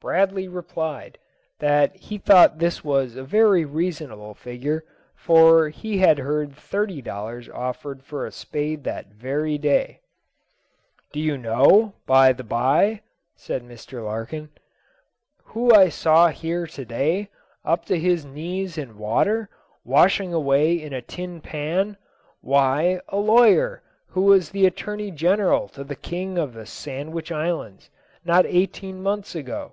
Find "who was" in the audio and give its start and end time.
24.06-24.50